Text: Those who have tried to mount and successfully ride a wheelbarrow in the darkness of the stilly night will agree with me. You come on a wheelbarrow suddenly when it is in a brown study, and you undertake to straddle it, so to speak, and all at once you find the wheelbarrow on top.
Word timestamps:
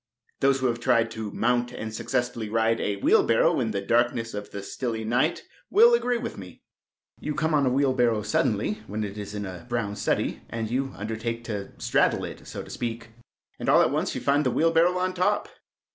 Those 0.39 0.59
who 0.61 0.65
have 0.65 0.79
tried 0.79 1.11
to 1.11 1.29
mount 1.29 1.71
and 1.71 1.93
successfully 1.93 2.49
ride 2.49 2.81
a 2.81 2.95
wheelbarrow 2.95 3.59
in 3.59 3.69
the 3.69 3.81
darkness 3.81 4.33
of 4.33 4.49
the 4.49 4.63
stilly 4.63 5.05
night 5.05 5.43
will 5.69 5.93
agree 5.93 6.17
with 6.17 6.39
me. 6.39 6.63
You 7.19 7.35
come 7.35 7.53
on 7.53 7.67
a 7.67 7.69
wheelbarrow 7.69 8.23
suddenly 8.23 8.81
when 8.87 9.03
it 9.03 9.15
is 9.15 9.35
in 9.35 9.45
a 9.45 9.67
brown 9.69 9.95
study, 9.95 10.41
and 10.49 10.71
you 10.71 10.91
undertake 10.97 11.43
to 11.43 11.73
straddle 11.79 12.25
it, 12.25 12.47
so 12.47 12.63
to 12.63 12.69
speak, 12.71 13.09
and 13.59 13.69
all 13.69 13.83
at 13.83 13.91
once 13.91 14.15
you 14.15 14.21
find 14.21 14.43
the 14.43 14.49
wheelbarrow 14.49 14.97
on 14.97 15.13
top. 15.13 15.47